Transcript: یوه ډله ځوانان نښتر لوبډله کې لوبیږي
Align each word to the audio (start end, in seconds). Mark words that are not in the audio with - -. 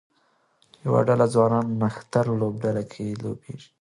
یوه 0.85 0.99
ډله 1.07 1.25
ځوانان 1.33 1.65
نښتر 1.79 2.25
لوبډله 2.39 2.83
کې 2.91 3.05
لوبیږي 3.21 3.69